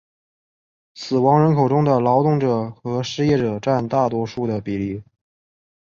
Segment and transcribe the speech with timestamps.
[0.95, 5.03] 死亡人口中劳动者和失业者占大多数的比例。